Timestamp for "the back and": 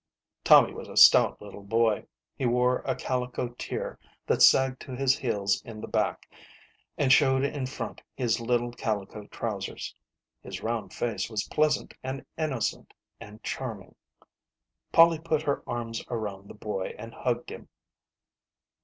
5.79-7.13